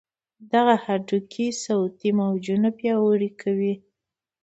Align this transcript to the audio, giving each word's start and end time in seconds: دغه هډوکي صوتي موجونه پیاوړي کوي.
دغه 0.51 0.75
هډوکي 0.83 1.47
صوتي 1.63 2.09
موجونه 2.19 2.69
پیاوړي 2.79 3.29
کوي. 3.41 3.73